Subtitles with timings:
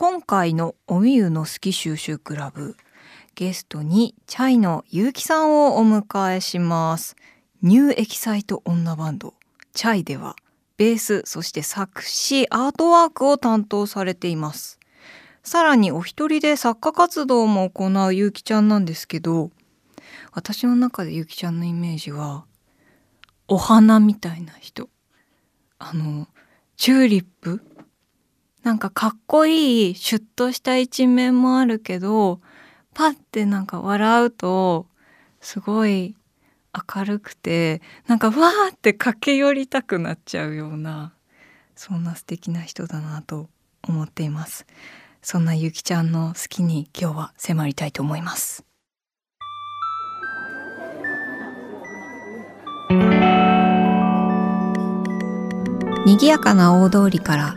[0.00, 2.76] 今回のおみゆの好き収集クラブ
[3.34, 7.16] ゲストにチャイのゆうきさんをお迎えします。
[7.62, 9.34] ニューエキサイト女バンド
[9.72, 10.36] チャイでは
[10.76, 14.78] ベースそして作詞アートワークを担当されています。
[15.42, 19.50] さらにお一人で作家活動も行うゆうきちゃんなんですけど
[20.30, 22.44] 私の中でゆうきちゃんのイメージは
[23.48, 24.90] お花みたいな人。
[25.80, 26.28] あの
[26.76, 27.60] チューリップ
[28.68, 32.38] なんかかっこいいシュッとした一面もあるけど
[32.92, 34.84] パッてなんか笑うと
[35.40, 36.14] すごい
[36.94, 41.14] 明るくてなんかわーって駆け寄りたくなっちゃうような
[41.76, 43.48] そんな素敵な人だなと
[43.88, 44.66] 思っています。
[45.22, 48.66] そんなゆきちゃんの好きに今日は迫りたいと思います。
[56.04, 57.56] 賑やかな大通りから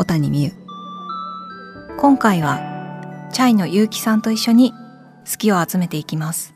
[0.00, 0.52] 小谷美優。
[1.98, 4.72] 今回はチャイのゆうきさんと一緒に
[5.30, 6.54] 好きを集めていきます。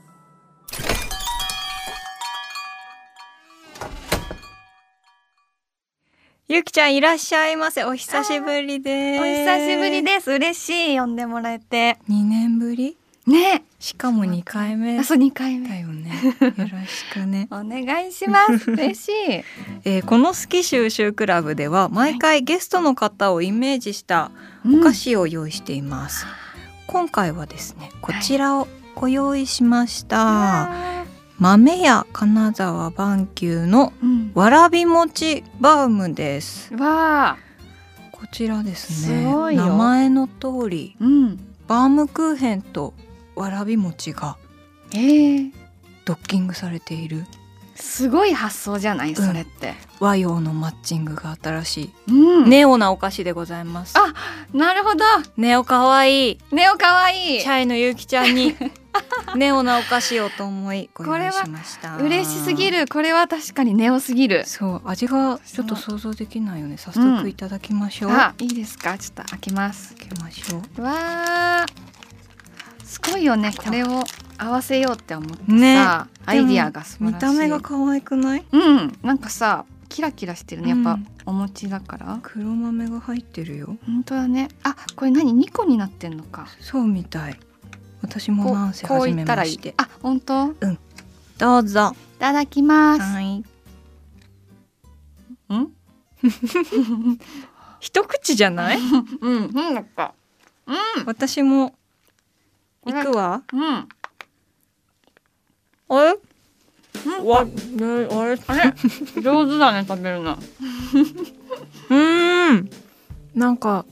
[6.49, 7.85] ゆきちゃんいらっしゃいませ。
[7.85, 9.21] お久しぶりです。
[9.21, 10.31] お久しぶりです。
[10.31, 10.99] 嬉しい。
[10.99, 11.99] 呼んでもらえて。
[12.09, 12.97] 2年ぶり？
[13.27, 13.65] ね。
[13.79, 14.99] しかも2回目。
[14.99, 15.69] あそう2回目。
[15.69, 16.11] だよね。
[16.41, 17.49] よろしくね。
[17.53, 18.71] お願いします。
[18.71, 19.13] 嬉しい、
[19.85, 24.31] えーこの好き収集クラブでは毎回ゲストの方をイメージした
[24.67, 26.27] お菓子を用意しています、
[26.87, 30.71] 今回はですねこちらをご用意しました、
[31.39, 34.33] 豆屋金沢晩久のうん。
[34.35, 36.73] わらび餅バウムです。
[36.75, 37.37] わあ
[38.13, 39.25] こちらですね。
[39.55, 41.39] 名前の通りうん。
[41.67, 42.95] バームクーヘンと
[43.37, 44.37] わらび餅が
[44.93, 45.53] えー、
[46.05, 47.25] ドッキングされている。
[47.77, 49.17] すごい発想じゃない？
[49.17, 52.47] それって、和洋のマッチングが新しうん。
[52.47, 53.95] いネオなお菓子でございます。
[53.99, 54.15] あ
[54.57, 55.05] なるほど。
[55.37, 56.39] ネオかわいい。
[56.53, 57.41] ネオかわいい。
[57.41, 58.55] チャイのゆうきちゃんに
[59.35, 61.97] ネオなお菓子をと思いご用意しました。
[61.97, 62.87] 嬉しすぎる。
[62.87, 64.45] これは確かにネオすぎる。
[64.47, 66.77] そう味がちょっと想像できないよね。
[66.77, 68.97] 早速いただきましょう、開あいいですか？
[68.99, 69.97] ちょっと開けます。
[69.97, 70.83] けましょう。
[70.83, 70.93] わ
[71.63, 71.67] あ
[72.95, 74.05] すごいよねこれを
[74.39, 75.79] 合わせようって思ってさ、ね。
[76.27, 77.15] アイディアが素晴らしい。
[77.15, 78.45] 見た目が可愛くない？
[78.53, 81.07] うんなんかさキラキラしてるねやっぱ、うん。
[81.27, 82.19] お餅だから。
[82.23, 83.77] 黒豆が入ってるよ。
[83.87, 84.49] 本当だね。
[84.63, 86.47] あこれ何？2個になってんのか。
[86.61, 87.39] そうみたい。
[88.03, 90.51] 私もこうなんせこう初めましてあ本当？
[90.53, 90.55] い
[91.39, 91.95] どうぞ。
[92.19, 93.01] ただきます。
[93.03, 93.45] はい。
[95.51, 95.73] うん？
[97.81, 98.79] 一口じゃない？
[99.21, 100.15] うんうんだった
[100.67, 100.77] うん。
[101.07, 101.75] 私も
[102.85, 103.43] 行くわ。
[103.53, 103.89] うん。
[105.89, 106.17] あれ
[107.07, 107.51] うんわ、ね、
[108.11, 108.39] あれ？
[108.47, 108.75] あれ？
[109.23, 110.33] 上手だね食べるの。
[111.91, 112.71] うーん。
[113.35, 113.85] なんか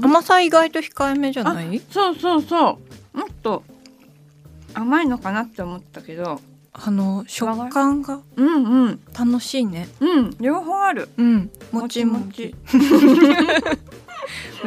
[0.00, 1.80] 甘さ意外と控えめじゃない？
[1.90, 2.78] そうそうそ
[3.14, 3.18] う。
[3.18, 3.62] もっと
[4.74, 6.40] 甘いのかなって思ったけど。
[6.74, 9.00] あの食感がうんうん。
[9.18, 9.88] 楽しいね。
[10.00, 11.08] うん両方ある。
[11.18, 11.50] うん。
[11.70, 12.54] もちももち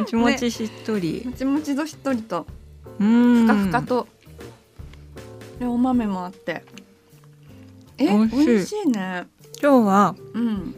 [0.04, 0.14] もち。
[0.14, 2.46] もちしっとり、もちもちとしっとりと。
[2.48, 2.65] うん
[2.98, 4.08] ふかふかと、
[5.58, 6.64] でお豆もあって。
[7.98, 8.88] え美味しい。
[8.88, 9.26] ね。
[9.62, 10.74] 今日はうん。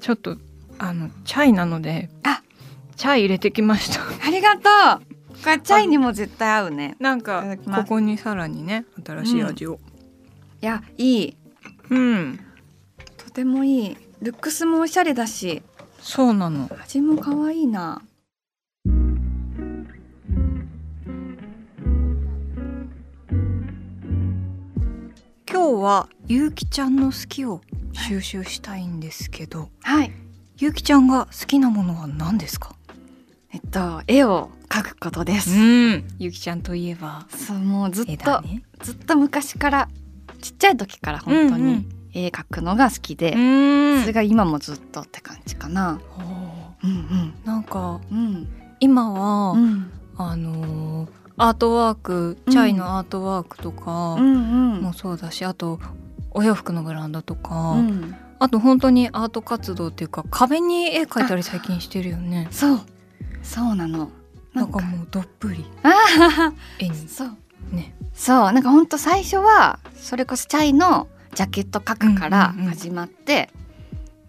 [0.00, 0.36] ちょっと
[0.78, 2.42] あのチャイなのであ。
[2.96, 4.00] チャイ入れてきました。
[4.26, 4.60] ありがと
[5.00, 5.14] う。
[5.42, 6.96] これチャイにも絶対合うね。
[7.00, 9.80] なんかここにさらにね新しい味を。
[10.62, 11.36] いやいい。
[11.90, 12.40] うん、
[13.16, 13.96] とてもいい。
[14.22, 15.62] ルックスもおしゃれだし。
[16.00, 16.70] そうなの。
[16.80, 18.00] 味も可愛いな
[25.84, 27.60] はゆうきちゃんの好きを
[27.92, 30.10] 収集したいんですけど、はい。
[30.56, 32.74] ゆうきちゃんが好きなものは何ですか？
[33.52, 36.04] えっと絵を描くことです、ん。
[36.18, 38.62] ゆうきちゃんといえばそうもうずっと、ね。
[38.80, 39.88] ずっと昔から
[40.40, 41.86] ちっちゃい時から本当うんうにん。
[42.14, 44.00] 絵描くのが好きで、ん。
[44.00, 46.00] それが今もずっとって感じかな。
[46.82, 48.48] うんなんかうんうん。
[48.80, 49.90] 今は、うん。
[50.16, 55.80] あのーアートワークチャイのアートワークとかもそうだし、あと
[56.30, 58.14] お洋服のブランドとか、うん。
[58.38, 62.48] あと本当にアート活動っていうか壁に絵描いたり最近してるよね。
[62.50, 62.80] そう。
[63.42, 64.10] そうなの。
[64.52, 64.80] なんか。
[64.80, 65.64] もうどっぷり。
[65.82, 67.08] あ絵に。
[67.08, 67.36] そう。
[67.72, 67.94] ね。
[68.12, 68.52] そう。
[68.52, 73.50] なんかほんと最初はそれこそチャイのジャケット描くから始まって、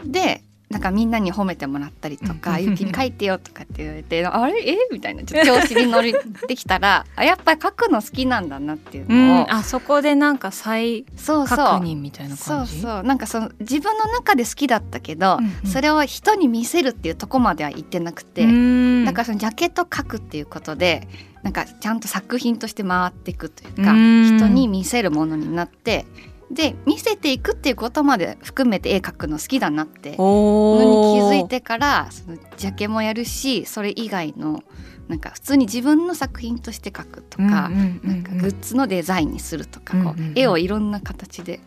[0.04, 4.68] でなんかみんなに褒めてもらったりとか「うんゆきに描いてよ」とかって言われて「あれ？
[4.68, 4.78] え？
[4.92, 5.24] みたいな。
[5.24, 6.04] ちょっと調子に乗っ
[6.48, 9.52] てきたら あやっぱり描くの好きなんだなっていううのを、ん。
[9.54, 11.58] あそこでなんか再確そうそう。
[11.80, 12.82] 認みたいなそう感じ？
[12.82, 15.72] そうなんかその自分の中で好きだったけど、うんうん。
[15.72, 19.06] それを人に見せるっていうとこまでは行ってなくて、うん。
[19.06, 21.08] だからそのジャケット描くっていうことで
[21.44, 24.38] なんかちゃんと作品として回っていくというかうん。
[24.38, 26.06] 人に見せるものになって
[26.52, 34.64] で見せていくっていうことまで含めて絵描くの好きだなってのに気づいてからそのジャケもやるしそれ以外の
[35.08, 41.60] なんか普通に自分の作品として描くとか、なんかグッズのデザインにするとか、こう絵をいろんな形で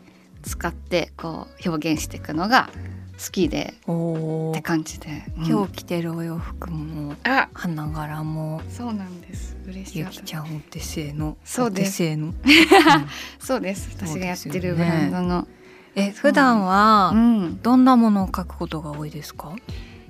[0.42, 2.68] 使ってこう表現していくのが
[3.24, 5.46] 好きでって感じで、うん。
[5.46, 8.60] 今日着てるお洋服もあ花柄も。
[8.70, 9.98] そうなんです嬉しい。
[9.98, 12.02] ゆきちゃんお手製のそうです。
[12.04, 12.34] うん。
[13.38, 13.90] そうです。
[13.96, 15.46] 私がやってるブランドの。
[15.94, 17.62] え普段はうん。
[17.62, 19.54] どんなものを描くことが多いですか、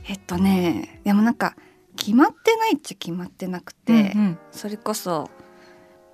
[0.07, 1.57] えっとねでもなんか
[1.97, 4.39] 決まってないっちゃ決まってなくて、うんうん。
[4.53, 5.31] それこそ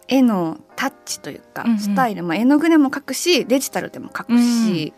[0.09, 1.79] 絵のタッチというか、うんうん。
[1.79, 4.93] スタイル、まあ、絵の具でも描くしデジタルでも描くし、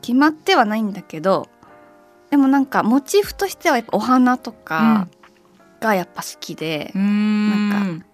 [0.00, 1.48] 決まってはないんだけど
[2.30, 5.08] でもなんかモチーフとしてはやっぱお花とか
[5.80, 8.04] がやっぱ好きで、なん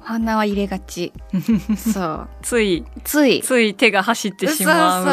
[0.00, 1.12] お花は入れがち。
[1.76, 2.28] そう。
[2.42, 3.40] ついつい。
[3.42, 5.04] つい手が走ってしまう。
[5.04, 5.12] そう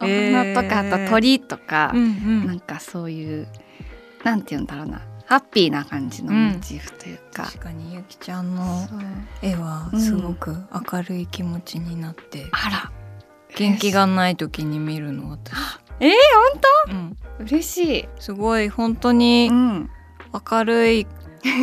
[0.00, 2.46] そう、えーお花とかあと鳥とか、うんうん。
[2.46, 3.48] なんかそういう
[4.24, 5.02] なんて言うんだろうな。
[5.26, 8.86] ハッピーな感じのモチーフというか、確かにゆきちゃんの
[9.40, 10.54] 絵はすごく
[10.92, 12.92] 明るい気持ちになって、あら。
[13.56, 15.54] 元気がない時に見るの私、
[16.00, 16.10] えー、
[16.90, 19.90] うん、嬉しい、すごい本当にん、
[20.50, 21.06] 明るい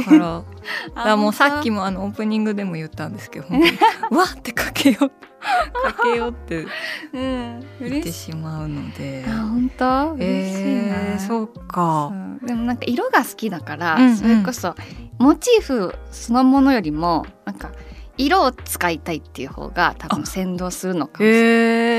[0.05, 0.43] から。
[0.95, 3.71] だからもうさっきももあのオープニングでも言ったんですけど本当に
[4.19, 4.25] わ！
[4.25, 5.09] ってかけよう。
[5.09, 6.65] かけようって
[7.13, 7.59] うん。
[7.59, 9.25] 言って嬉しまうので。
[9.27, 10.13] あ本当？
[10.13, 11.47] 嬉しいな、えー、そう。
[11.47, 12.11] か
[12.43, 14.17] でもなんか色が好きだから、うんうん。
[14.17, 14.75] それこそ
[15.17, 17.71] モチーフそのものよりもなんか
[18.17, 21.41] 色を使いたいっていう方が多分先導するのかもしれない。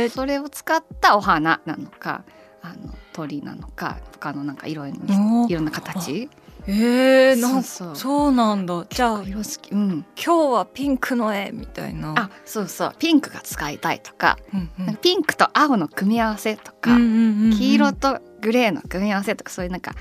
[0.04, 2.24] えー、それを使ったお花なのか
[2.62, 5.00] あの鳥なのか他のなんか色に
[5.48, 6.28] いろんな形
[6.72, 7.96] えー、なんそう。
[7.96, 8.86] そうなんだ。
[8.88, 10.04] じゃあ色好きうん。
[10.16, 12.14] 今日はピンクの絵みたいな。
[12.16, 12.94] あそうそう。
[12.98, 14.86] ピンクが使いたいとか,、うんうん。
[14.86, 17.50] なんかピンクと青の組み合わせとか、うんうんうんうん。
[17.58, 19.94] 黄色とグレーの組み合わせとかそういうなんか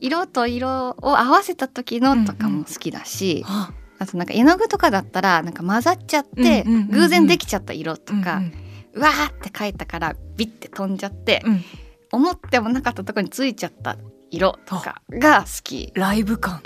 [0.00, 3.72] 色と色を合わせた時のとかも好きだし、あ。
[3.98, 6.88] あとなんか絵の具とかだったらなんか混ざっちゃってうんうんうんうん。
[6.90, 8.52] 偶然できちゃった色とか、うん
[8.92, 11.64] うわーって描いたからビッて飛んじゃって、うん。
[12.12, 13.96] 思ってもなかったところについちゃった
[14.30, 15.92] 色とかが好き。
[15.94, 16.60] ライブ感。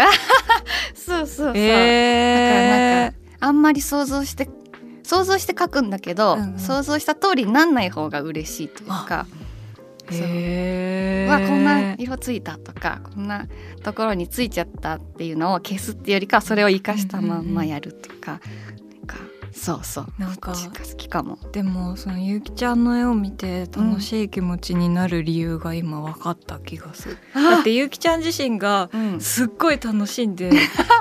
[0.95, 4.49] そうそうそう、えー、だからなんかあんまり想像して
[5.03, 6.59] 想像して描くんだけど、うんうん。
[6.59, 9.27] 想像した通りになんない方が嬉しいというか。
[10.11, 11.29] そうへー。
[11.29, 11.31] う。
[11.31, 13.47] わこんな色ついたとかこんな
[13.83, 18.45] ところについちゃったっていうのを消すっていうよりかはそれを生かしたまんまやるとか,、なんか
[19.55, 20.07] そうそう。
[20.19, 21.39] なんか好きかも。
[21.53, 30.51] でもそのゆうきちゃんの絵を見て楽しい気持ちになる理由が今分かった気がする、だってゆうきちゃん自身がうん、すっごい楽しんで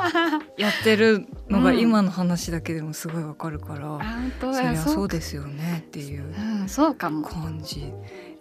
[0.57, 6.23] やってるのが今の話だけでもすごいわかるから、本当そりゃそうですよねっていう
[6.61, 7.27] うん、そうかも。
[7.27, 7.91] 感じ。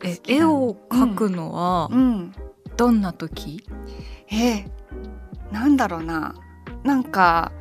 [0.04, 2.34] え好きな絵を描くのはうん、
[2.76, 3.64] どんな時、
[4.30, 6.34] えー、なんだろうな。
[6.84, 7.52] なんか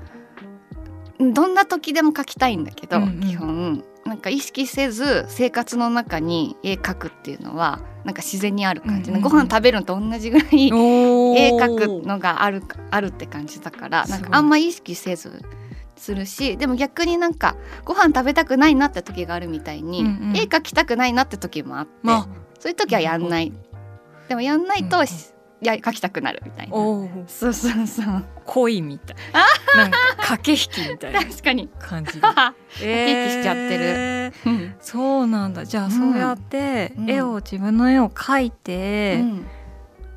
[1.22, 3.20] どんな時でも描きたいんだけど、うんうん。
[3.22, 9.30] 基本なんか意識せず生活の中に絵描くっていうのはなんか自然にある感じ、うんうんうん。
[9.30, 15.44] ご飯食べるのと同じぐらい絵描くのがあるあるって感じだからなんかあんま意識せず
[15.96, 20.36] するしでも逆になんかご飯食べたくないなって時があるみたいに、うんうん。
[20.36, 22.28] 絵描きたくないなって時もあって、ま
[22.60, 23.54] そういう時はやんない。
[24.28, 25.06] でもやんないと、うんうん。
[25.06, 25.10] い
[25.62, 26.74] や描きたくなるみたいな。
[26.76, 28.24] そうそうそう。
[28.46, 29.16] 恋みたい。
[29.78, 31.70] なんか駆け引きみたいな確かに。
[31.80, 32.22] 感じで。
[32.28, 34.34] 駆えけ引きしちゃってる。
[34.46, 35.66] うんそうなんだ。
[35.66, 35.92] じゃあうん。
[35.92, 37.10] そうやってうん。
[37.10, 39.46] 絵を自分の絵を描いて、うん。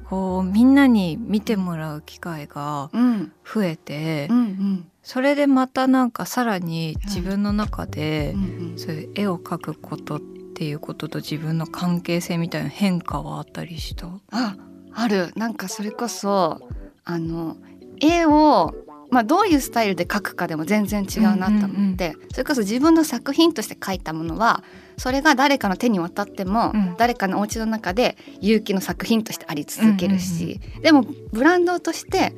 [0.04, 3.32] こうみんなに見てもらう機会がうん。
[3.44, 8.34] 増えて、うんそれでまたなんかさらに自分の中で
[8.78, 10.20] そういう絵を描くことっ
[10.54, 14.06] ていうことと自分の関係性みたいな変化はあったりした？
[14.30, 14.56] あ
[14.94, 15.32] ある。
[15.36, 16.60] なんかそれこそ
[17.04, 17.56] あの
[18.00, 18.74] 絵を
[19.10, 24.64] まあどういうスタイルで描くかでも全然違うなと思って、それこそ自分の作品として描いたものは
[24.96, 26.94] それが誰かの手に渡っても、うん。
[26.96, 32.32] 誰かのお家の中で勇気の作品としてあり続けるし、でもブランドとして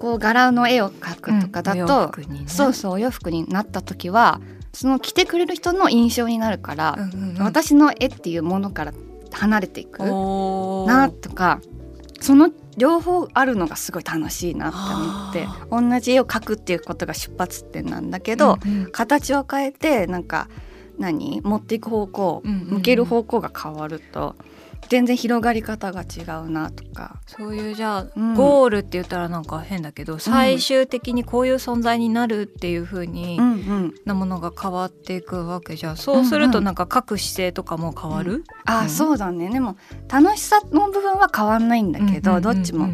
[0.00, 2.44] こう柄の絵を描くとかだと、うんね。
[2.46, 4.40] そうそうお洋服になった時は
[4.72, 6.98] その着てくれる人の印象になるから、
[7.38, 8.92] 私の絵っていうものから
[9.30, 11.60] 離れていくなとか
[12.22, 18.92] その両方あるのがすごい楽しいなって思って同じ絵を描くっていうことが出発点なんだけど、うんうん。
[18.92, 20.48] 形を変えてなんか
[20.98, 21.40] 何？
[21.42, 22.68] 持っていく方向、うんうんうん。
[22.76, 24.36] 向ける方向が変わると
[24.88, 27.20] 全然広がり方が違うなとか。
[27.26, 28.34] そういうじゃあ、うん。
[28.34, 35.96] ゴールって言ったらなんか変だけど、最終的にこういう存在になるっていう風に、うんうん、なものが変わっていくわけじゃん。
[35.96, 38.88] そうするとなんか書く姿勢とかも変わる、あ、うん。
[38.88, 39.50] そうだね。
[39.50, 39.76] でも
[40.08, 42.50] 楽しさの部分は変わんないんだけど、うんうんうん。
[42.50, 42.88] うんどっちも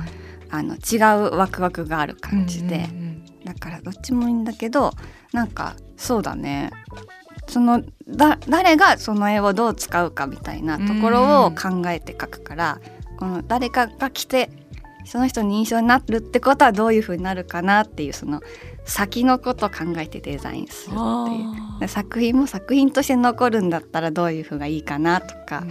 [0.51, 0.97] あの違
[1.29, 3.45] うワクワクがある感じで、うんうん。
[3.45, 4.93] だからどっちもいいんだけど
[5.33, 6.71] なんかそうだね
[7.49, 12.81] そのだ誰がその絵をどう使うかみたいなところを考えて描くから、
[13.19, 14.51] この誰かが来て
[15.05, 18.43] その人に印象になるってことはどういう風になるかなっていうその
[18.85, 21.29] 先のことを考えてデザインするっ
[21.79, 21.89] ていう。
[21.89, 25.65] 作品も作品として残るんだったらどういう風がいいかなとか、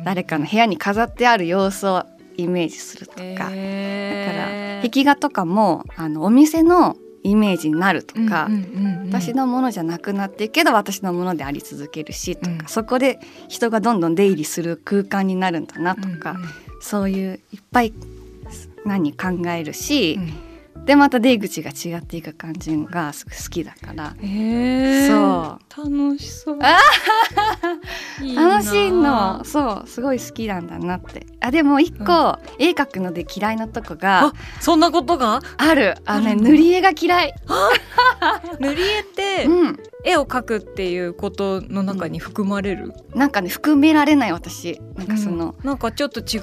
[0.00, 2.04] ー誰かの部屋に飾ってある様子を
[2.36, 8.48] イメージするとか、だから壁画とかもあのお店のイメージになるとか、
[9.06, 12.58] 私のものじゃなくなっていくけど私のものであり続けるしとか、うん。
[12.66, 16.48] そこで人がどんどん出入りする空間になるんだなとか、うんうん
[16.82, 17.92] そういういっぱい
[18.86, 20.49] 何考えるし、うん
[20.84, 24.14] でまた出口が違っていく感じが好きだから。
[24.20, 25.08] へー。
[25.08, 26.08] そう。
[26.08, 26.58] 楽しそう。
[26.58, 29.44] 楽しいの。
[29.44, 29.88] そう。
[29.88, 31.26] すごい好きなんだなって。
[31.40, 35.40] あでも一個、絵描くので嫌いなとこがあそんなことが？
[35.58, 35.96] ある。
[36.06, 37.34] あのね塗り絵が嫌い。
[38.58, 44.80] 塗り絵ってうん絵を描くっていうことの中に含まれる、なんかね含められない私。
[44.96, 45.66] なんかその、うん。
[45.66, 46.38] なんかちょっと違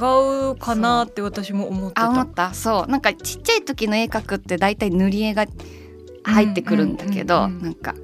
[0.52, 2.06] うかなって私も思ってた。
[2.06, 2.54] あ思った。
[2.54, 2.92] そう。
[2.92, 5.46] なんかちっちゃい時の絵描くって大体塗り絵が
[6.24, 7.64] 入ってくるんだけど、うんうんうんうん。
[7.64, 7.96] なんか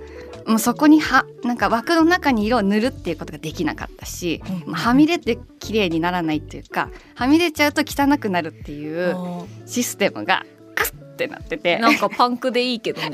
[0.48, 10.46] もうそこにはなんか枠の中に色を塗るっていうことができなかったし、うんはみ出て綺麗にならないっていうかはみ出ちゃうと汚くなるっていうあシステムが
[11.14, 11.78] ってなってて。
[11.78, 13.12] ーなんかパンクでいいけどね。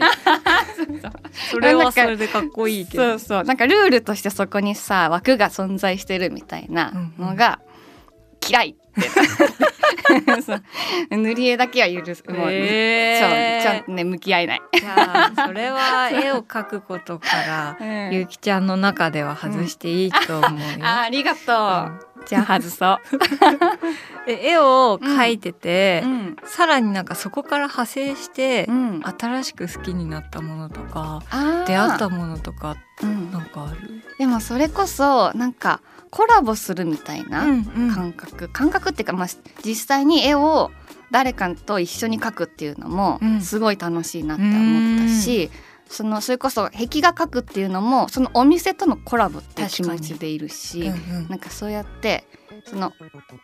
[1.52, 3.04] それはそれでかっこいいけど。
[3.12, 3.44] そうそう。
[3.44, 7.60] なんかルールとしてそこにさ枠が存在してるみたいなのが
[8.48, 8.76] 嫌い
[11.10, 12.24] 塗り絵だけは許す。
[12.28, 13.20] もう、へー。
[13.20, 13.30] そう
[13.62, 17.78] ちゃんとね向き合えない、じゃあそれは絵を描くことから
[18.12, 20.58] ゆうきちゃんの中では外していいと思うよ。
[20.86, 21.42] あありがとう、
[22.26, 23.00] じゃあ外そう、
[24.28, 26.36] え絵を描いてて、うん。
[26.46, 31.22] さらになんかそこから派生して、うん、新しく好きになったものとか
[31.68, 33.32] 出会ったものとかうん。
[33.32, 37.64] なんかある、でもそれこそなんかコラボするみたいなうん
[37.94, 39.28] 感覚、感覚っていうか、まあ、
[39.64, 40.72] 実際に絵を
[41.12, 43.42] 誰かと一緒に描くっていうのもうん。
[43.42, 45.50] すごい楽しいなって思ったし、
[45.88, 51.30] そのそれこそ壁画描くっていうのもそのお店とのコラボっていう気持ちでいるし、うんうん。
[51.30, 52.26] なんかそうやって
[52.66, 52.94] その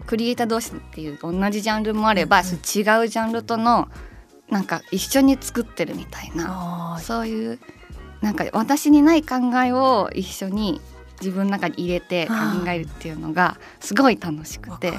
[0.06, 2.54] クリエイター同士っていう同じジャンルもあれば、うんうん。
[2.54, 3.90] 違うジャンルとの
[4.50, 7.00] なんか一緒に作ってるみたいな。
[7.02, 7.60] そういう
[8.22, 10.82] なんか私にない考えを一緒に
[11.26, 12.34] 自分の中に入れて考
[12.70, 14.94] えるっていうのがすごい楽しくて。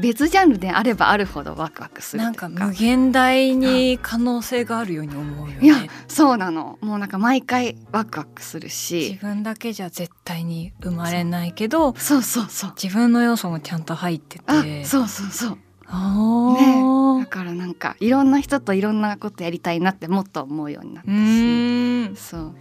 [0.00, 5.90] 別ジャンルであればあるほどワクワクするなんか無限大に可能性があるように思うよいやね。
[6.08, 6.76] そうなの。
[6.80, 12.72] もうなんか毎回ワクワクする自し分だけじゃ絶対に生まれないけどそうそうそう。
[12.74, 14.44] 自分の要素もちゃんと入ってて。
[14.46, 15.58] あそうそうそう。
[15.88, 22.54] あねーだからなんかいろんな人といろんなことやりたいなってもっと思うようになったうしそう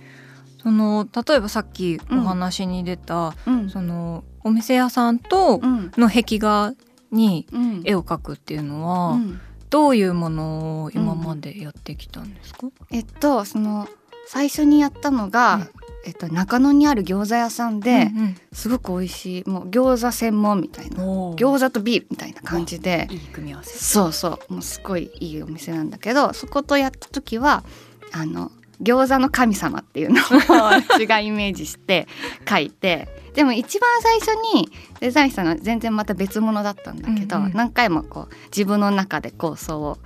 [0.65, 3.69] その例えばさっきお話に出た、うん。
[3.69, 5.91] そのお店屋さんとうん。
[5.95, 6.73] の壁画
[7.11, 7.81] にうん。
[7.85, 9.39] 絵を描くっていうのは、うん。
[9.69, 13.87] どういうものを今までやってきたんですか、えっとその
[14.27, 15.69] 最初にやったのが、うん。
[16.07, 23.77] えっと、中野にある餃子屋さんで、うんすごく美味しいもう餃子専門みたいな餃子とビールみたいな感じでいい組み合わせ。
[23.77, 24.53] そうそう。
[24.53, 27.63] もうすごいいいお店なんだけどそことやった時は
[28.11, 28.51] あの
[28.81, 32.07] 餃子の神様っていうのを 私がイメージして
[32.47, 39.97] 書いてでも一番最初にデザインしたのは全然また別物だったんだけど、うんうん何回もこう自分の中で構想を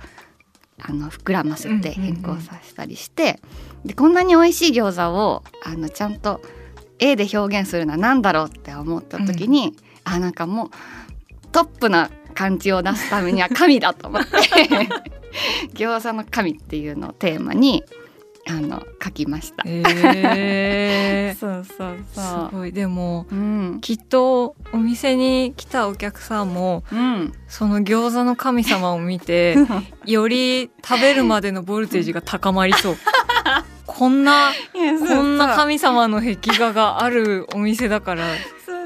[0.78, 3.40] あの膨らませて変更させたりして、
[3.84, 6.40] でこんなに美味しい餃子をあのちゃんと
[6.98, 10.70] 絵で表現するのは何だろうって思った時に、あなんかもう
[11.52, 14.30] トップな感じを出すためには神だと思って
[15.74, 17.84] 餃子の神っていうのをテーマに
[18.50, 19.62] あの書きました。
[19.66, 22.56] えー、 そうそうすそう。
[22.58, 22.72] ごい。
[22.72, 29.56] でもうん、きっとお店に来たお客さんもうん、その餃子の神様を見て
[30.04, 32.96] より食べるまでのボルテージが高まりそう。
[33.86, 38.24] こんなこんな神様の壁画があるお店だから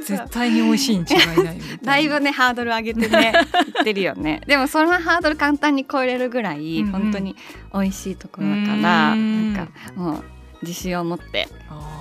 [0.05, 1.77] 絶対に美味しいに違いないみたいな。
[1.83, 4.41] だいぶねハードル上げてね言ってるよね。
[4.47, 6.93] でもそのハードル簡単に超えれるぐらい、うんうん。
[6.93, 7.37] 本当に
[7.73, 9.55] 美味しいところだからうん。
[9.55, 10.25] なんかもう
[10.63, 11.49] 自信を持って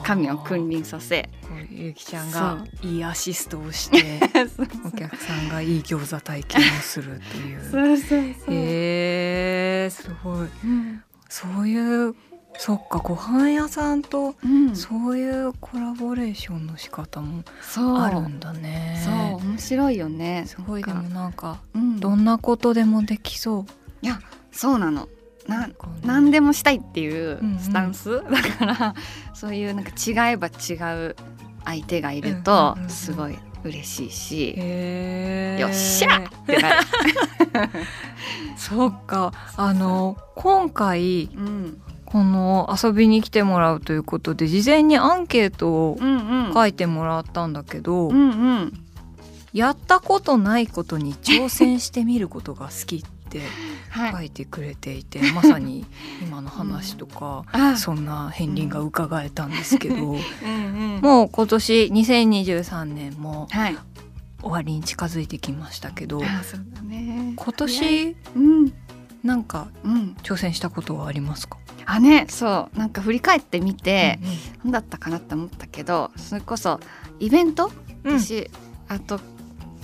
[0.03, 1.29] 神を君臨させ
[1.69, 4.19] ゆうきちゃんがいいアシストをして
[4.85, 7.61] お客さんがいい餃子体験をするという。
[7.69, 10.47] そうそうそう、へえすごい。
[10.63, 11.03] うん。
[11.29, 12.15] そういう
[12.57, 14.75] そっかご飯屋さんとうん。
[14.75, 17.97] そういうコラボレーションの仕方もそう。
[17.97, 19.01] あるんだね。
[19.03, 19.15] そう
[19.49, 20.43] 面白いよね。
[20.47, 21.99] すごいでもなんかうん。
[21.99, 23.65] どんなことでもできそう。
[24.01, 24.19] いや
[24.51, 25.07] そうなの。
[25.47, 25.67] な
[26.05, 27.59] 何でもしたいっていううんうん。
[27.59, 28.95] スタンス、だから
[29.33, 30.73] そういうなんか違えば違
[31.09, 31.15] う
[31.65, 32.89] 相手がいるとうんうんうんうん。
[32.89, 36.17] すごい嬉しいし、へえよっしゃ！
[36.19, 36.75] ってなる。
[38.57, 39.31] そっか。
[39.57, 41.81] あの今回うん
[42.13, 48.29] この遊びに来てもらうということで事前にアンケートをうんうん書いてもらったんだけど、うんう
[48.65, 48.79] ん
[49.51, 53.41] やったことないことに挑戦してみることが好きって
[53.89, 54.11] はい。
[54.11, 55.85] 書いてくれていて、まさに
[56.23, 60.19] 今の話とか、 あそんな片鱗が伺えたんですけど、 うん
[60.95, 63.77] うんもう今年2023年もはい。
[64.41, 67.33] 終わりに近づいてきましたけどあそうだね。
[67.35, 68.73] 今年うん
[69.23, 70.17] なんかうん。
[70.23, 72.77] 挑戦したことはありますか、あねそう。
[72.79, 74.35] なんか振り返ってみてうんうん。
[74.65, 76.79] 何だったかなって思ったけどそれこそ
[77.19, 77.71] イベント？
[78.03, 78.19] うん。
[78.19, 78.49] 私、
[78.87, 79.19] あと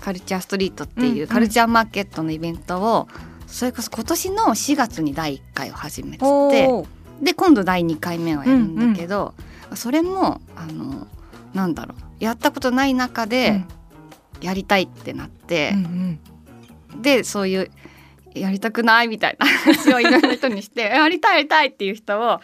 [0.01, 3.08] カルチャーストリートってうんいううんカルチャーマーケットのイベントを
[3.48, 6.88] それこそ今年の4月に第1回を始めておー。
[7.22, 9.34] で今度第2回目をやるんだけど、
[9.75, 11.08] それもあの
[11.53, 13.65] なんだろうやったことない中で
[14.39, 16.20] やりたいってなってうん
[16.94, 17.01] う、ん。
[17.01, 17.72] でそういう
[18.39, 22.41] やりたくないみたいな話をいろんな人にして やりたいやりたいっていう人を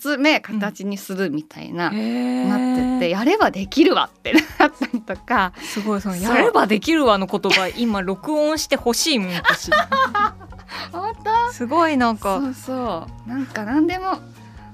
[0.00, 2.48] 集め形にするみたいな、へー。
[2.48, 5.52] なっててやればできるわってなったりとか。
[5.60, 6.36] すごいそのそう。
[6.36, 9.70] やればできるわの言葉今録音してほしいもん私。
[10.92, 11.52] 本当？
[11.52, 13.28] すごいなんそかうそう。
[13.28, 14.20] なんか何でも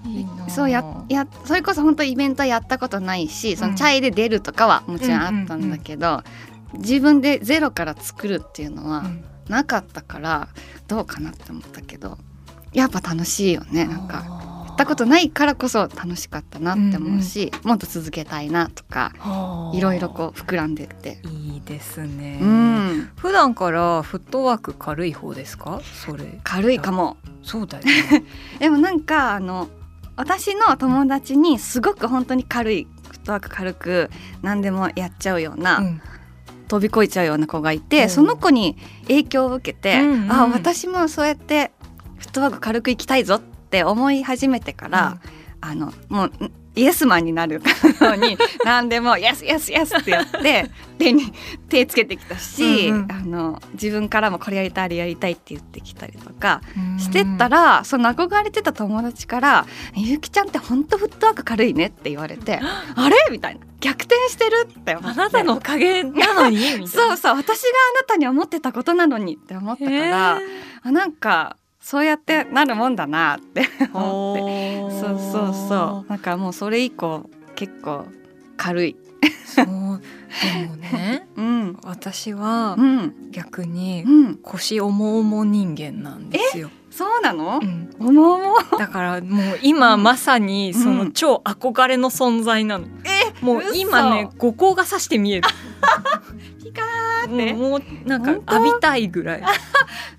[0.07, 6.23] いいなそうややそれこそ本当イベントはやったことないしそのチャイで出るとかはもちろんあったんだけど、
[6.75, 10.49] 自分でゼロから作るっていうのはうんなかったから
[10.89, 12.19] どうかなって思ったけど
[12.73, 13.87] やっぱ楽しいよね。
[13.87, 14.25] なんか
[14.67, 19.13] やったことないからこそ楽しかったなって思うし、もっと続けたいなとか
[19.73, 21.21] いろいろこう膨らんでって。
[21.25, 25.81] いいですね、うん、普段からフットワーク軽い方ですか？
[26.05, 26.41] それ。
[26.43, 27.17] 軽いかも。
[27.45, 28.25] そうだよね。
[28.59, 29.69] でもなんかあの
[30.17, 34.11] 私の友達にすごく本当に軽いフットワーク軽く
[34.43, 36.01] 何でもやっちゃうような、うん
[36.75, 38.11] 飛び越えちゃうような子がいて、うん。
[38.11, 40.33] その子に影響を受けて、うんうん。
[40.33, 41.71] あ私もそうやって
[42.17, 45.21] フットワーク軽くいきたいぞって思い始めてから、
[45.61, 51.33] あのもうんイエスマンになるかのように 何でも「イエスイエスイエス」ってやって手に
[51.69, 53.13] 手つけてきたし、うんうん。
[53.13, 56.99] あの自分からもこれやりたいあれやりたいって言ってきたりとかうん。
[56.99, 62.61] してったら、その憧れてた友達から「ゆうきちゃんってほんとフットワーク軽いね」って言われて
[62.97, 63.61] 「あれ?」みたいな。
[63.81, 65.21] 逆転してるって思って。
[65.21, 66.89] あなたのおかげなのに？
[66.89, 67.37] そうそう。
[67.37, 70.41] 私があなたに思ってたことなのにって思ったから、
[70.83, 75.01] あなんかそうやってなるもんだなって思って。
[75.01, 76.11] そうそうそう。
[76.11, 78.07] なんかもうそれ以降結構
[78.57, 78.97] 軽い。
[79.45, 79.67] そう。
[79.67, 79.71] で
[80.67, 81.79] もね うん。
[81.85, 83.31] 私はうん。
[83.33, 84.37] 逆にうん。
[84.37, 87.61] 腰重々人間なんですよ、そうなの？
[87.63, 87.91] うん。
[88.01, 90.99] おもおもだからもう今まさにそうん。
[90.99, 92.87] の超憧れの存在なの、
[93.43, 95.49] もう今ね五光がさして見える。
[96.65, 97.53] ピカーって。
[97.53, 99.43] もうなんか浴びたいぐらい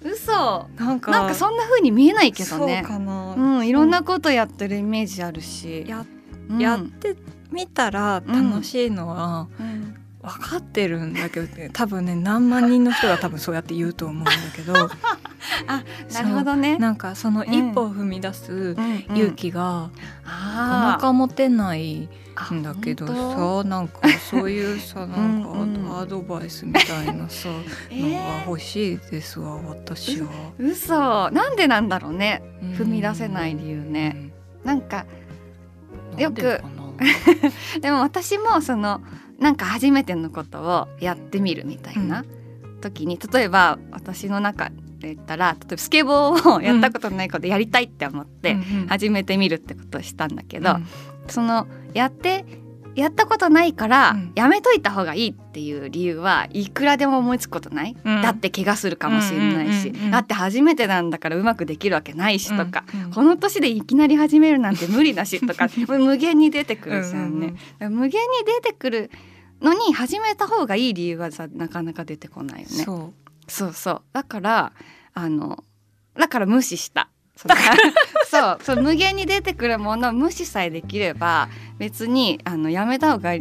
[0.05, 0.67] 嘘。
[0.77, 1.11] なんか。
[1.11, 2.83] なんかそんな風に見えないけどね。
[2.83, 5.85] そうかな、うんいろんなことやってるイメージあるし。
[5.87, 6.05] や
[6.49, 6.59] うん。
[6.59, 7.15] やって
[7.51, 9.94] みたら楽しいのはうん
[10.25, 14.73] 分かってるんだけど、多分ね何万人の人が多分そうやって言うと思うんだけど
[16.13, 16.77] なるほどね。
[16.77, 19.05] なんかその一歩を踏み出すうん。
[19.09, 19.17] うん。
[19.17, 27.49] 勇気がなかなあか持てないーんだけどあさなんかそういうさ なんかうんうんアドバイスみたいなさ
[27.89, 30.27] えのがー欲しいですわ私は。
[30.57, 31.29] 嘘。
[31.31, 32.41] なんでなんだろうね。
[32.61, 34.31] うん踏み出せない理由ね。
[34.63, 35.05] なんか
[36.13, 36.61] うんよく。
[37.81, 39.01] でも私もその
[39.39, 42.25] なんか初めてのことをやってみるみたいな
[42.81, 48.87] 時に、例えば私の中で言ったら例えばスケボーをやったことないことやりたいって思ってうんうん。
[48.87, 50.85] 始めてみるってことをしたんだけど、うん。
[51.27, 52.45] そのやって
[52.95, 54.31] やったことないからうん。
[54.35, 58.21] やめといた方がいいっていう理由はいくらでも思いつくことない、うん。
[58.21, 60.11] だって怪我するかもしれないし、うんうんうんうん。
[60.11, 65.69] だって初めてなんだからうまくできるわけないしとか、うんうんこの年でいきなり始めるなんて無理だしとか。
[65.87, 67.55] 無限に出てくるじゃんね。
[67.79, 69.11] 無限に出てくる
[69.61, 72.83] のに始めた方がいい理由はさなかなか出てこないよね。
[72.83, 73.13] そ
[73.47, 74.01] そうそう。
[74.13, 74.73] だから
[75.13, 75.63] あの
[76.15, 77.09] だから無視した。
[77.35, 77.47] そ
[78.39, 83.35] う そう無限に出てくるものを無視さえできれば別にあのやめた方が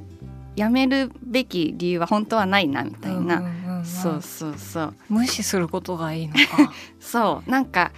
[0.57, 4.95] やめるべき理由は本当はないなみたいな、うんうんうんそうそうそう。
[5.09, 6.73] 無視することがいいのか。
[6.99, 7.51] そう。
[7.51, 7.93] なんか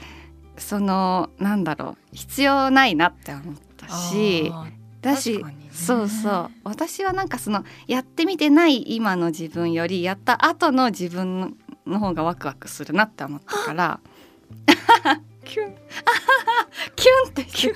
[0.57, 2.17] そのなんだろう。
[2.17, 4.53] 必要ないなって思ったし
[5.01, 5.69] だし、ね。
[5.71, 6.51] そうそう。
[6.65, 11.57] 私はなんかそのやってみてない今の自分よりやった後の自分
[11.87, 14.01] の方がワクワクするなって思ったから
[15.47, 15.75] キュン。
[16.97, 17.75] キュンってキュン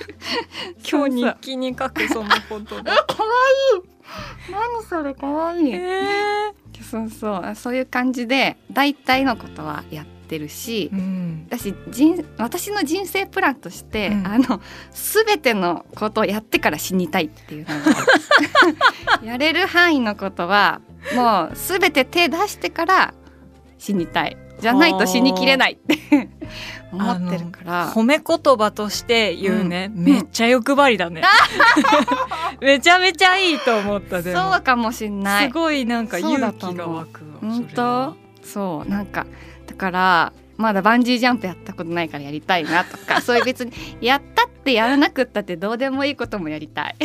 [0.87, 3.29] 今日日記に書くそのことだかわ
[3.75, 4.49] い。
[4.49, 5.61] い何それかわい。
[5.61, 6.53] いえ
[6.83, 7.55] そうそう。
[7.55, 11.47] そういう感じで大体のことはやってるし、うん。
[11.49, 14.27] 私人私の人生プランとして、うん。
[14.27, 17.65] あの全てのことをやってから死にたいっていう
[19.23, 20.81] の やれる範囲のことは
[21.15, 23.13] もう全て手出してから
[23.77, 26.29] 死にたいじゃないと死にきれないって
[26.93, 27.91] 思ってるから。
[27.93, 30.03] 褒め言葉として言うね、うん。
[30.03, 31.23] めっちゃ欲張りだね。
[32.61, 34.51] めちゃめちゃいいと思ったでも。
[34.51, 35.47] そうかもしんない。
[35.47, 38.15] すごいなんか勇気が湧くわ本当？
[38.43, 38.89] そう。
[38.89, 39.25] なんか
[39.67, 46.95] だからまだバンジージャンプやったことないからやりたいなとかそういう別にやったってやらなくったってどうでもいいこともやりたい。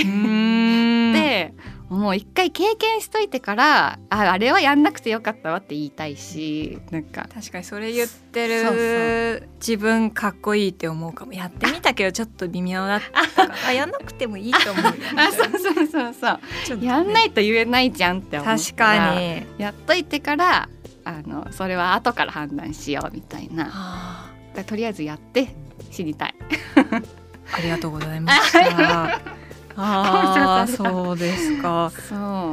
[1.26, 1.54] で
[1.88, 7.28] もう一回経験しといてからああれはやんなくてよかったわって言いたいしなんか。
[7.32, 11.32] 確かにそれ言ってる自分かっこいいって思うかも。
[11.32, 13.00] やってみたけどちょっと微妙だっ
[13.36, 14.84] たかやんなくてもいいと思う
[15.16, 16.76] あそうそうそうそう。
[16.78, 16.86] ね。
[16.86, 19.46] やんないと言えないじゃんって思った確かに。
[19.58, 20.68] やっといてから
[21.04, 24.32] あのそれは後から判断しようみたいな。
[24.66, 25.54] とりあえずやって
[25.92, 26.34] 死にたい。
[26.74, 27.04] ー
[27.52, 29.20] ありがとうございました
[29.76, 31.92] ああ そうですか。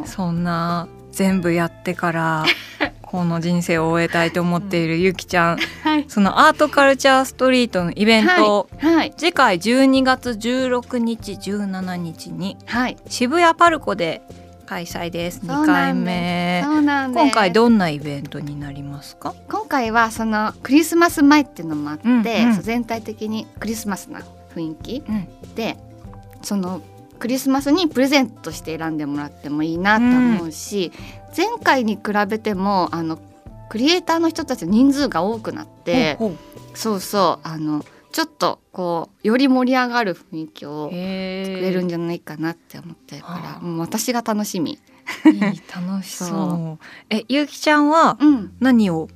[0.05, 2.45] そんな全部やってから
[3.01, 6.05] この人生を終えたいと思っているゆきちゃん、はい。
[6.07, 9.13] そのアートカルチャーストリートのイベント、はい。
[9.15, 12.97] 次回12月16日17日にはい。
[13.07, 14.23] 渋谷パルコで
[14.65, 15.41] 開催です。
[15.43, 17.23] 2そうな回目そうなんです。
[17.23, 19.35] 今回どんなイベントになりますか？
[19.47, 22.61] 今回はそのクリスマス前っていうのもあって、うんうん。
[22.61, 24.21] 全体的にクリスマスな
[24.55, 25.27] 雰囲気うん。
[25.53, 25.77] で
[26.41, 26.81] その
[27.19, 30.91] クリスマスにプレゼントして選んでもらってもいいなと思うし、
[31.35, 33.19] 前回に比べてもあの
[33.69, 36.17] クリエイターの人たちの人数が多くなって、
[36.73, 43.59] そうそうあのちょっとこうより盛り上がる雰囲気を作れるんじゃないかなって思ってるから、はあ。
[43.61, 44.73] もう私が楽しみ。
[45.25, 46.29] いい楽しそう。
[46.29, 46.77] そ
[47.09, 48.53] えゆきちゃんはうん。
[48.59, 49.09] 何を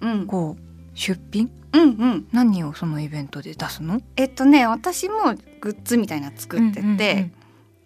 [0.00, 0.26] うん。
[0.26, 0.62] こう
[0.94, 1.50] 出品？
[1.76, 2.28] うんうん。
[2.32, 4.00] 何をそのイベントで出すの？
[4.16, 7.32] えっとね私もグッズみたいなの作ってて、うんうんうん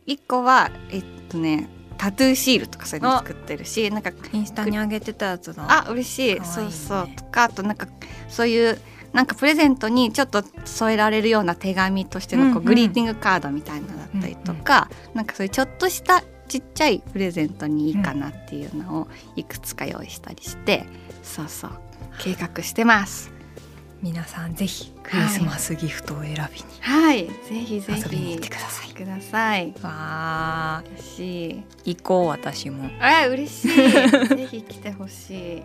[0.06, 6.40] 一個はえっとねタトゥーシールとかそういうの作ってるしなんかインスタに上げてたやつだあ嬉しい。
[6.40, 6.44] ね。
[6.44, 7.08] そうそう。
[7.14, 7.86] とかあとなんか
[8.28, 8.80] そういう
[9.12, 12.56] なんかプレゼントにちょっと添えられるような手紙としてのこう、うん。
[12.58, 20.86] うんグリーティングカードみたいなのだったりとか、なんかそういうちょっとしたちっちゃいプレゼントにいいかなっていうのをいくつか用意したりして、
[21.22, 21.70] そうそう。
[22.18, 23.32] 計画してます。
[24.02, 26.46] 皆さんぜひクリスマスギフトを選びに、
[26.80, 29.74] はい、ぜひぜひ遊びに行ってくださいください。
[29.82, 31.50] わあ嬉し
[31.84, 31.94] い。
[31.94, 33.68] 行こう私もあ、嬉しい。
[34.28, 35.58] ぜひ来てほしい。
[35.58, 35.62] い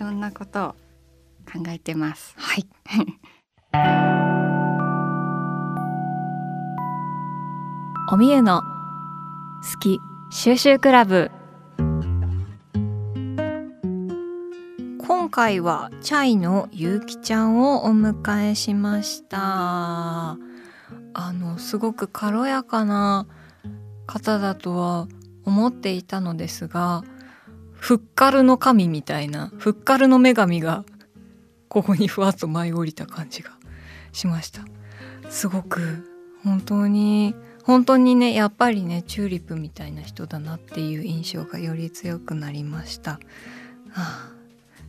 [0.00, 0.74] ろんなことを
[1.50, 2.34] 考えてます。
[2.38, 2.66] はい
[8.12, 8.66] おみゆの好
[9.80, 9.98] き
[10.30, 11.30] 収集クラブ
[15.34, 19.38] 回はチャイのゆうきちゃんをお迎えしました。
[19.38, 20.36] あ
[21.12, 23.26] のすごく軽やかな
[24.06, 25.08] 方だとは
[25.44, 27.02] 思っていたのですが
[27.72, 30.84] フッカルの神みたいなフッカルの女神が
[31.66, 33.50] ここにふわっと舞い降りた感じが
[34.12, 34.62] しました。
[35.30, 36.08] すごく
[36.44, 43.18] 本当に本当にねやっぱりねチューリップみたいな人だなっていう印象がより強くなりました、は
[43.96, 44.33] あ、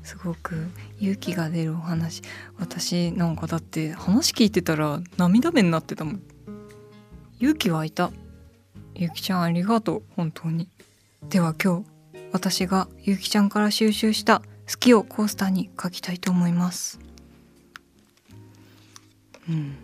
[0.05, 0.67] すごく
[0.99, 2.21] 勇気が出るお話。
[2.59, 6.21] 私なんかだって話聞いてたら涙目になってたもん。
[7.39, 8.11] 勇気湧いた。
[8.93, 10.69] ゆきちゃんありがとう本当に。
[11.27, 11.85] では今日
[12.31, 16.99] 私がゆきちゃんから収集した好きをコースターに書きたいと思います。
[19.49, 19.75] うん。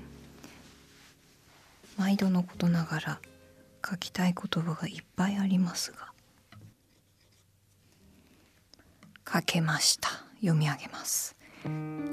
[1.97, 3.19] 毎度のことながら
[3.84, 6.12] 書きたい言葉がいっぱいありますが。
[9.33, 10.09] 書けました。
[10.41, 11.35] 読み上げます。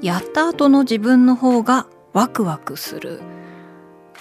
[0.01, 3.21] やった後の自分の方がワクワクする。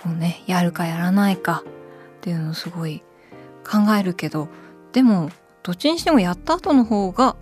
[0.04, 1.62] もうねやるかやらないか
[2.18, 3.02] っていうのをすごい
[3.64, 4.48] 考えるけど
[4.92, 5.30] でも
[5.62, 7.36] どっちにしてもやった後の方が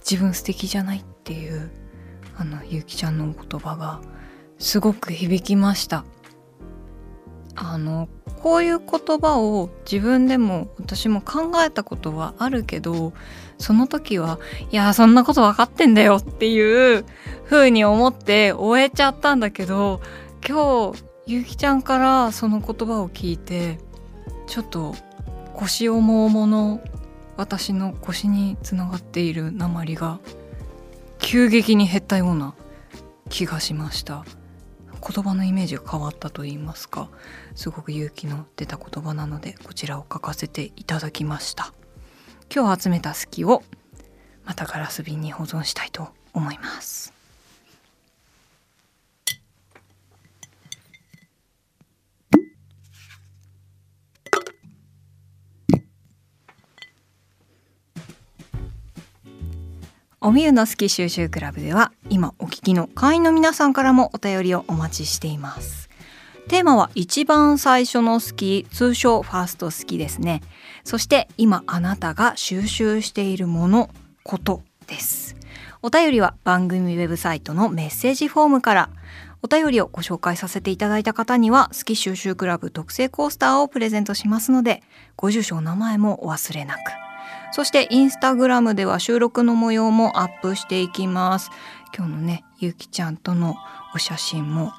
[0.00, 1.70] 自分素敵じゃないっていう
[2.36, 4.00] あのゆうきちゃんのお言葉が
[4.58, 6.04] すごく響きました。
[7.56, 8.08] あの
[8.42, 13.12] こういう言葉を自分でも私も考えたことはあるけど
[13.60, 17.04] その時はいやそんなこと分かってんだよっていう
[17.44, 20.00] 風に思って終えちゃったんだけど
[20.46, 23.78] 今日ゆきちゃんからその言葉を聞いて
[24.46, 24.94] ちょっと
[25.54, 26.80] 腰重々の
[27.36, 30.18] 私の腰につながっている鉛が
[31.18, 32.54] 急激に減ったような
[33.28, 34.24] 気がしました。
[35.00, 37.08] 言葉のイメージが変わったと言いますか
[37.54, 41.72] すごく勇気の出た言葉なのでこちらを書かせていただきました。
[42.52, 43.62] 今日集めた好きを
[44.44, 47.12] またガラス瓶に保存したいと思います。
[60.22, 65.89] おみゆの好き収集クラブでは今お聞きの会員の皆さんからもお便りをお待ちしています。
[66.50, 70.42] テーマは一番最初の好き通称ファースト好きですね。
[70.82, 73.88] そして今あなたが収集しているもの
[74.24, 75.36] ことです。
[75.80, 78.90] お便りは番組ウェブサイトのメッセージフォームから。
[79.42, 84.82] お便りをご紹介させていただいた方には好き収集クラブ特製コースターをプレゼントしますので
[85.16, 86.78] ご住所お名前もお忘れなく。
[87.52, 91.50] そしてインスタグラムでは収録の模様もアップしていきます。
[91.96, 93.54] 今日のねゆきちゃんとの
[93.94, 94.72] お写真も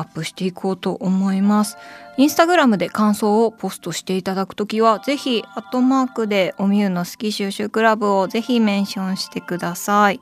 [0.00, 1.76] アップしていこうと思います。
[2.16, 10.20] インスタグラムで感想をポストしていただくときはぜひアットマークでおみゆの好き収集クラブをぜひメンションしてください。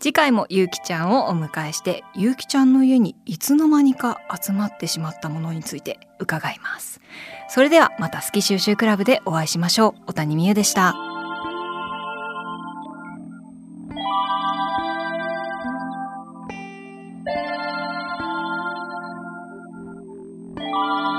[0.00, 7.00] 次回もゆうきちゃんをお迎えしてゆうきちゃんの家にいつの間にか集まってしまったものについて伺います。
[7.48, 10.06] それではまた好き収集クラブでお会いしましょう。
[10.06, 11.17] 小谷美優でした。
[20.78, 21.17] Bye.